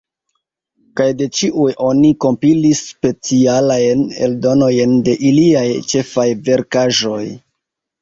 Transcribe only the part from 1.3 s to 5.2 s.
ĉiuj oni kompilis specialajn eldonojn de